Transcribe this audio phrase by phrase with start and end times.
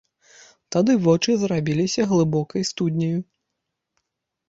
[0.75, 3.17] Тады вочы зрабіліся глыбокай студняю.